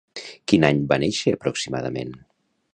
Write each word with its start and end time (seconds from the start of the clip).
Quin 0.51 0.65
any 0.69 0.79
va 0.93 0.99
néixer 1.05 1.35
aproximadament? 1.37 2.13